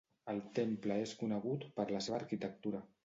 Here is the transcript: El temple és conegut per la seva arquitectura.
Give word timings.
El 0.31 0.39
temple 0.59 0.97
és 1.01 1.13
conegut 1.19 1.67
per 1.77 1.85
la 1.93 2.03
seva 2.07 2.19
arquitectura. 2.21 2.81